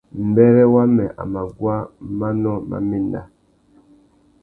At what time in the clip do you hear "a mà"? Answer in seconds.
1.21-1.41